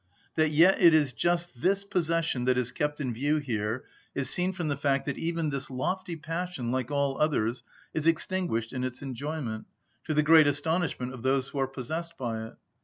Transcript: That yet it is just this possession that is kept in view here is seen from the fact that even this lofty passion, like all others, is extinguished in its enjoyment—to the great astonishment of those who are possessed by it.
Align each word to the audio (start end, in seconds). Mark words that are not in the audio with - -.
That 0.33 0.49
yet 0.49 0.81
it 0.81 0.95
is 0.95 1.13
just 1.13 1.61
this 1.61 1.83
possession 1.83 2.45
that 2.45 2.57
is 2.57 2.71
kept 2.71 2.99
in 2.99 3.13
view 3.13 3.37
here 3.37 3.83
is 4.15 4.31
seen 4.31 4.51
from 4.51 4.67
the 4.67 4.75
fact 4.75 5.05
that 5.05 5.19
even 5.19 5.51
this 5.51 5.69
lofty 5.69 6.15
passion, 6.15 6.71
like 6.71 6.89
all 6.89 7.21
others, 7.21 7.61
is 7.93 8.07
extinguished 8.07 8.73
in 8.73 8.83
its 8.83 9.03
enjoyment—to 9.03 10.13
the 10.15 10.23
great 10.23 10.47
astonishment 10.47 11.13
of 11.13 11.21
those 11.21 11.49
who 11.49 11.59
are 11.59 11.67
possessed 11.67 12.17
by 12.17 12.47
it. 12.47 12.55